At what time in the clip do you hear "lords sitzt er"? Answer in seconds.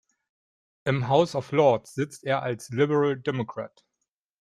1.51-2.41